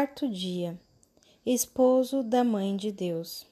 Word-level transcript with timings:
Quarto 0.00 0.26
dia. 0.26 0.80
Esposo 1.44 2.22
da 2.22 2.42
Mãe 2.42 2.74
de 2.74 2.90
Deus. 2.90 3.46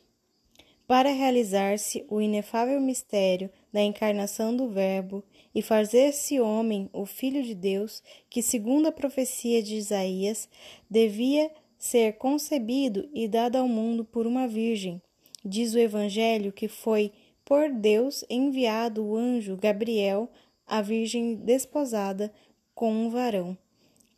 Para 0.86 1.10
realizar-se 1.10 2.06
o 2.08 2.22
inefável 2.22 2.80
mistério 2.80 3.50
da 3.70 3.82
encarnação 3.82 4.56
do 4.56 4.66
Verbo 4.70 5.22
e 5.54 5.60
fazer-se 5.60 6.40
homem, 6.40 6.88
o 6.90 7.04
Filho 7.04 7.42
de 7.42 7.54
Deus, 7.54 8.02
que, 8.30 8.40
segundo 8.40 8.86
a 8.86 8.92
profecia 8.92 9.62
de 9.62 9.74
Isaías, 9.74 10.48
devia 10.88 11.50
ser 11.76 12.14
concebido 12.14 13.06
e 13.12 13.28
dado 13.28 13.56
ao 13.56 13.68
mundo 13.68 14.02
por 14.02 14.26
uma 14.26 14.48
virgem, 14.48 15.02
diz 15.44 15.74
o 15.74 15.78
Evangelho 15.78 16.50
que 16.50 16.66
foi 16.66 17.12
por 17.44 17.70
Deus 17.70 18.24
enviado 18.30 19.04
o 19.04 19.18
anjo 19.18 19.54
Gabriel 19.54 20.30
à 20.66 20.80
Virgem 20.80 21.34
desposada 21.34 22.32
com 22.74 22.90
um 22.90 23.10
varão, 23.10 23.54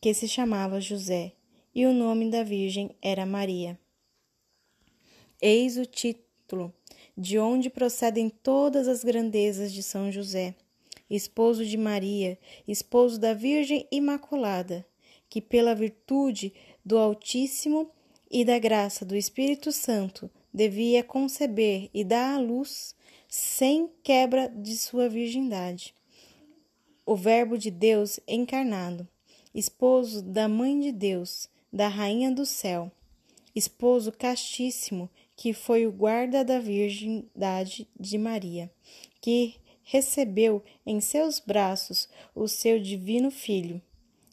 que 0.00 0.14
se 0.14 0.28
chamava 0.28 0.80
José 0.80 1.33
e 1.74 1.87
o 1.87 1.92
nome 1.92 2.30
da 2.30 2.42
Virgem 2.42 2.91
era 3.01 3.24
Maria. 3.24 3.78
Eis 5.41 5.77
o 5.77 5.87
título 5.87 6.73
de 7.16 7.38
onde 7.38 7.70
procedem 7.70 8.28
todas 8.28 8.88
as 8.88 9.05
grandezas 9.05 9.73
de 9.73 9.83
São 9.83 10.11
José, 10.11 10.55
esposo 11.09 11.64
de 11.64 11.77
Maria, 11.77 12.38
esposo 12.66 13.19
da 13.19 13.34
Virgem 13.34 13.87
Imaculada, 13.91 14.87
que 15.28 15.41
pela 15.41 15.75
virtude 15.75 16.52
do 16.84 16.98
Altíssimo 16.98 17.91
e 18.30 18.45
da 18.45 18.59
graça 18.59 19.05
do 19.05 19.16
Espírito 19.16 19.70
Santo 19.72 20.31
devia 20.53 21.05
conceber 21.05 21.89
e 21.92 22.05
dar 22.05 22.37
à 22.37 22.39
luz 22.39 22.94
sem 23.28 23.89
quebra 24.03 24.48
de 24.48 24.77
sua 24.77 25.09
virgindade. 25.09 25.94
O 27.06 27.14
Verbo 27.14 27.56
de 27.56 27.70
Deus 27.70 28.19
encarnado, 28.27 29.06
esposo 29.55 30.22
da 30.22 30.48
Mãe 30.48 30.78
de 30.78 30.92
Deus, 30.92 31.48
da 31.72 31.88
Rainha 31.88 32.30
do 32.30 32.44
Céu, 32.44 32.90
esposo 33.54 34.12
castíssimo, 34.12 35.08
que 35.36 35.52
foi 35.52 35.86
o 35.86 35.92
guarda 35.92 36.44
da 36.44 36.58
virgindade 36.58 37.88
de 37.98 38.18
Maria, 38.18 38.70
que 39.20 39.56
recebeu 39.82 40.62
em 40.84 41.00
seus 41.00 41.41
braços 41.41 42.08
o 42.34 42.46
seu 42.46 42.78
divino 42.78 43.30
Filho, 43.30 43.80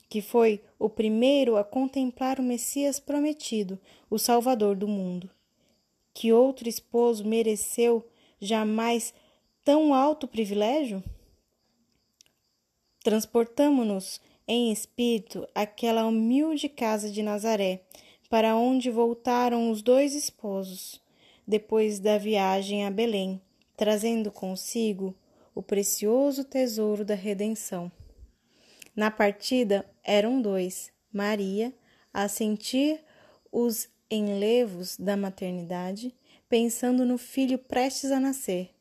que 0.10 0.22
foi 0.22 0.62
o 0.78 0.90
primeiro 0.90 1.58
a 1.58 1.64
contemplar 1.64 2.40
o 2.40 2.44
Messias 2.44 3.00
prometido, 3.00 3.80
o 4.10 4.18
Salvador 4.18 4.76
do 4.76 4.88
mundo. 4.88 5.30
Que 6.14 6.32
outro 6.32 6.68
esposo 6.68 7.26
mereceu 7.26 8.08
jamais 8.40 9.14
tão 9.64 9.94
alto 9.94 10.28
privilégio? 10.28 11.04
Transportamo-nos 13.04 14.20
em 14.48 14.72
espírito 14.72 15.48
àquela 15.54 16.06
humilde 16.06 16.70
casa 16.70 17.10
de 17.10 17.22
Nazaré, 17.22 17.82
para 18.30 18.56
onde 18.56 18.90
voltaram 18.90 19.72
os 19.72 19.82
dois 19.82 20.16
esposos, 20.16 21.02
depois 21.46 22.00
da 22.00 22.18
viagem 22.18 22.86
a 22.86 22.92
Belém, 22.92 23.42
trazendo 23.76 24.32
consigo 24.32 25.16
o 25.54 25.62
precioso 25.62 26.44
tesouro 26.44 27.04
da 27.04 27.16
redenção. 27.16 27.92
Na 28.96 29.12
partida 29.12 29.86
eram 30.04 30.42
dois, 30.42 30.92
Maria, 31.12 31.74
a 32.14 32.28
sentir 32.28 33.00
os 33.52 33.90
enlevos 34.10 34.98
da 34.98 35.18
maternidade, 35.18 36.14
pensando 36.50 37.06
no 37.06 37.18
filho 37.18 37.58
prestes 37.58 38.12
a 38.12 38.20
nascer, 38.20 38.72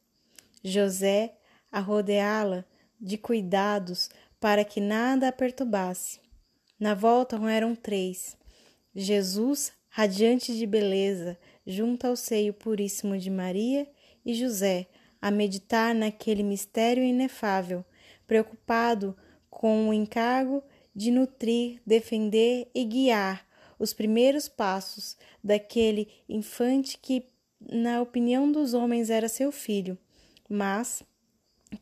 José, 0.62 1.36
a 1.70 1.80
rodeá-la 1.80 2.64
de 3.00 3.18
cuidados 3.18 4.08
para 4.40 4.64
que 4.64 4.80
nada 4.80 5.28
a 5.28 5.32
perturbasse. 5.32 6.20
Na 6.78 6.94
volta 6.94 7.36
eram 7.50 7.74
três. 7.74 8.36
Jesus, 8.94 9.72
radiante 9.88 10.56
de 10.56 10.66
beleza, 10.66 11.38
junto 11.66 12.06
ao 12.06 12.16
seio 12.16 12.52
puríssimo 12.52 13.16
de 13.16 13.30
Maria, 13.30 13.88
e 14.24 14.34
José, 14.34 14.86
a 15.22 15.30
meditar 15.30 15.94
naquele 15.94 16.42
mistério 16.42 17.02
inefável, 17.02 17.84
preocupado 18.26 19.16
com 19.48 19.88
o 19.88 19.92
encargo 19.92 20.62
de 20.94 21.10
nutrir, 21.10 21.80
defender 21.86 22.70
e 22.74 22.84
guiar 22.84 23.46
os 23.78 23.92
primeiros 23.92 24.48
passos 24.48 25.16
daquele 25.42 26.08
infante 26.28 26.98
que, 26.98 27.26
na 27.60 28.00
opinião 28.00 28.50
dos 28.50 28.74
homens, 28.74 29.10
era 29.10 29.28
seu 29.28 29.52
filho, 29.52 29.96
mas 30.48 31.02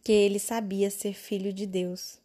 que 0.03 0.12
ele 0.12 0.38
sabia 0.38 0.91
ser 0.91 1.14
filho 1.14 1.53
de 1.53 1.66
Deus. 1.66 2.23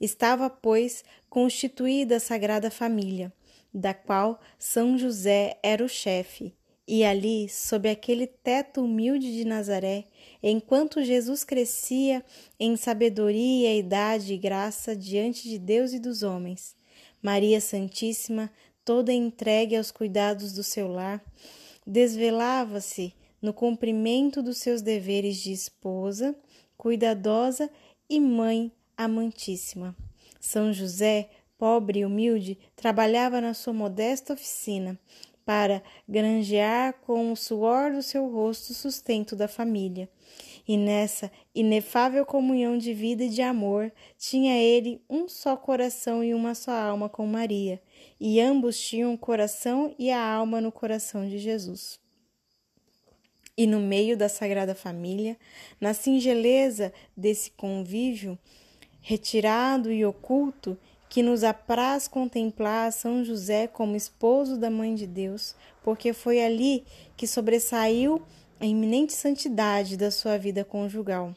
Estava, 0.00 0.50
pois, 0.50 1.04
constituída 1.28 2.16
a 2.16 2.20
Sagrada 2.20 2.70
Família, 2.70 3.32
da 3.72 3.94
qual 3.94 4.40
São 4.58 4.98
José 4.98 5.58
era 5.62 5.84
o 5.84 5.88
chefe, 5.88 6.54
e 6.86 7.02
ali, 7.02 7.48
sob 7.48 7.88
aquele 7.88 8.26
teto 8.26 8.84
humilde 8.84 9.32
de 9.32 9.44
Nazaré, 9.44 10.04
enquanto 10.42 11.02
Jesus 11.02 11.42
crescia 11.42 12.22
em 12.60 12.76
sabedoria, 12.76 13.74
idade 13.74 14.34
e 14.34 14.38
graça 14.38 14.94
diante 14.94 15.48
de 15.48 15.58
Deus 15.58 15.92
e 15.92 15.98
dos 15.98 16.22
homens, 16.22 16.76
Maria 17.22 17.60
Santíssima, 17.60 18.50
toda 18.84 19.12
entregue 19.12 19.76
aos 19.76 19.90
cuidados 19.90 20.52
do 20.52 20.62
seu 20.62 20.86
lar, 20.86 21.24
desvelava-se 21.86 23.14
no 23.40 23.52
cumprimento 23.52 24.42
dos 24.42 24.58
seus 24.58 24.82
deveres 24.82 25.38
de 25.38 25.52
esposa, 25.52 26.36
cuidadosa 26.76 27.70
e 28.08 28.20
mãe 28.20 28.70
amantíssima. 28.96 29.96
São 30.40 30.72
José, 30.72 31.30
pobre 31.58 32.00
e 32.00 32.04
humilde, 32.04 32.58
trabalhava 32.76 33.40
na 33.40 33.54
sua 33.54 33.72
modesta 33.72 34.34
oficina 34.34 34.98
para 35.44 35.82
granjear 36.08 36.94
com 37.02 37.30
o 37.30 37.36
suor 37.36 37.92
do 37.92 38.02
seu 38.02 38.28
rosto 38.28 38.70
o 38.70 38.74
sustento 38.74 39.36
da 39.36 39.46
família. 39.46 40.08
E 40.66 40.78
nessa 40.78 41.30
inefável 41.54 42.24
comunhão 42.24 42.78
de 42.78 42.94
vida 42.94 43.24
e 43.24 43.28
de 43.28 43.42
amor, 43.42 43.92
tinha 44.16 44.56
ele 44.56 45.02
um 45.08 45.28
só 45.28 45.56
coração 45.56 46.24
e 46.24 46.32
uma 46.32 46.54
só 46.54 46.72
alma 46.72 47.08
com 47.08 47.26
Maria, 47.26 47.82
e 48.18 48.40
ambos 48.40 48.80
tinham 48.80 49.12
o 49.12 49.18
coração 49.18 49.94
e 49.98 50.10
a 50.10 50.22
alma 50.22 50.60
no 50.62 50.72
coração 50.72 51.28
de 51.28 51.38
Jesus. 51.38 52.00
E 53.56 53.66
no 53.66 53.78
meio 53.78 54.16
da 54.16 54.28
Sagrada 54.28 54.74
Família, 54.74 55.36
na 55.78 55.92
singeleza 55.94 56.92
desse 57.16 57.50
convívio, 57.50 58.38
retirado 59.06 59.92
e 59.92 60.02
oculto, 60.02 60.78
que 61.10 61.22
nos 61.22 61.44
apraz 61.44 62.08
contemplar 62.08 62.90
São 62.90 63.22
José 63.22 63.66
como 63.66 63.94
esposo 63.94 64.56
da 64.56 64.70
Mãe 64.70 64.94
de 64.94 65.06
Deus, 65.06 65.54
porque 65.82 66.14
foi 66.14 66.42
ali 66.42 66.84
que 67.14 67.26
sobressaiu 67.26 68.22
a 68.58 68.64
iminente 68.64 69.12
santidade 69.12 69.98
da 69.98 70.10
sua 70.10 70.38
vida 70.38 70.64
conjugal. 70.64 71.36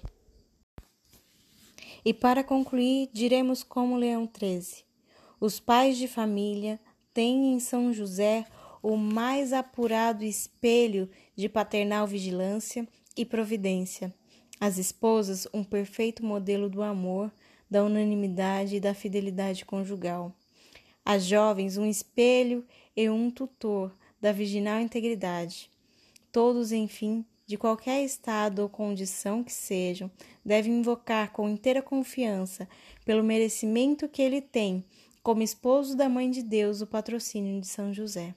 E 2.06 2.14
para 2.14 2.42
concluir, 2.42 3.10
diremos 3.12 3.64
como 3.64 3.98
Leão 3.98 4.30
XIII: 4.34 4.86
os 5.38 5.60
pais 5.60 5.98
de 5.98 6.08
família 6.08 6.80
têm 7.14 7.54
em 7.54 7.60
São 7.60 7.92
José 7.92 8.46
o 8.82 8.96
mais 8.96 9.52
apurado 9.52 10.24
espelho 10.24 11.10
de 11.36 11.50
paternal 11.50 12.08
vigilância 12.08 12.88
e 13.16 13.26
providência. 13.26 14.14
As 14.58 14.78
esposas, 14.78 15.46
um 15.54 15.66
perfeito 15.66 16.26
modelo 16.26 16.70
do 16.70 16.82
amor, 16.82 17.30
da 17.70 17.84
unanimidade 17.84 18.76
e 18.76 18.80
da 18.80 18.94
fidelidade 18.94 19.66
conjugal. 19.66 20.34
As 21.04 21.24
jovens, 21.24 21.78
um 21.78 21.86
espelho 21.86 22.66
e 22.96 23.10
um 23.10 23.30
tutor 23.32 23.96
da 24.20 24.32
virginal 24.32 24.80
integridade. 24.80 25.70
Todos, 26.32 26.72
enfim, 26.72 27.26
de 27.46 27.58
qualquer 27.58 28.04
estado 28.04 28.60
ou 28.60 28.68
condição 28.68 29.44
que 29.44 29.54
sejam, 29.54 30.12
devem 30.44 30.80
invocar 30.80 31.32
com 31.32 31.48
inteira 31.48 31.82
confiança, 31.82 32.68
pelo 33.06 33.24
merecimento 33.24 34.10
que 34.10 34.22
ele 34.22 34.42
tem, 34.42 34.84
como 35.24 35.42
esposo 35.42 35.96
da 35.96 36.10
Mãe 36.10 36.30
de 36.30 36.44
Deus, 36.44 36.82
o 36.82 36.88
patrocínio 36.88 37.60
de 37.62 37.68
São 37.68 37.94
José. 37.94 38.36